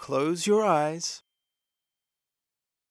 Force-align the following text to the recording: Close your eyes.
Close 0.00 0.46
your 0.46 0.64
eyes. 0.64 1.22